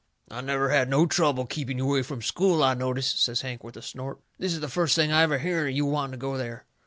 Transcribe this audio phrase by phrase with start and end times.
[0.31, 3.77] "I never had no trouble keeping you away from school, I notice," says Hank, with
[3.77, 4.19] a snort.
[4.39, 6.65] "This is the first I ever hearn of you wanting to go there."